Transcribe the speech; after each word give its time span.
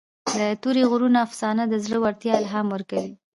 د 0.35 0.37
تورې 0.61 0.83
غرونو 0.91 1.17
افسانه 1.27 1.63
د 1.67 1.73
زړه 1.85 1.97
ورتیا 2.03 2.33
الهام 2.39 2.67
ورکوي. 2.71 3.11